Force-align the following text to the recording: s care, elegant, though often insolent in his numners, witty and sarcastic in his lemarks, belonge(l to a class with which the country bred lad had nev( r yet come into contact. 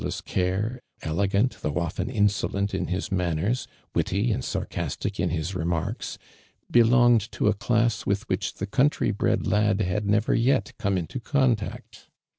s 0.03 0.19
care, 0.19 0.81
elegant, 1.03 1.59
though 1.61 1.75
often 1.75 2.09
insolent 2.09 2.73
in 2.73 2.87
his 2.87 3.09
numners, 3.11 3.67
witty 3.93 4.31
and 4.31 4.43
sarcastic 4.43 5.19
in 5.19 5.29
his 5.29 5.51
lemarks, 5.51 6.17
belonge(l 6.73 7.29
to 7.29 7.47
a 7.47 7.53
class 7.53 8.03
with 8.03 8.27
which 8.27 8.55
the 8.55 8.65
country 8.65 9.11
bred 9.11 9.45
lad 9.45 9.79
had 9.79 10.07
nev( 10.07 10.27
r 10.27 10.33
yet 10.33 10.73
come 10.79 10.97
into 10.97 11.19
contact. 11.19 12.07